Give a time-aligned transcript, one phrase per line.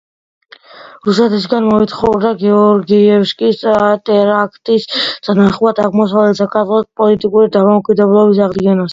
[1.07, 4.87] რუსეთისგან მოითხოვდა გეორგიევსკის ტრაქტატის
[5.29, 8.89] თანახმად აღმოსავლეთ საქართველოს პოლიტიკური დამოუკიდებლობის აღდგენას.